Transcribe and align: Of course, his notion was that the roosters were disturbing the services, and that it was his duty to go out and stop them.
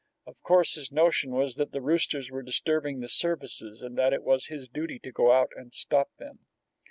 Of 0.25 0.41
course, 0.41 0.73
his 0.73 0.91
notion 0.91 1.29
was 1.29 1.57
that 1.57 1.73
the 1.73 1.79
roosters 1.79 2.31
were 2.31 2.41
disturbing 2.41 3.01
the 3.01 3.07
services, 3.07 3.83
and 3.83 3.95
that 3.99 4.13
it 4.13 4.23
was 4.23 4.47
his 4.47 4.67
duty 4.67 4.97
to 4.97 5.11
go 5.11 5.31
out 5.31 5.51
and 5.55 5.75
stop 5.75 6.09
them. 6.17 6.39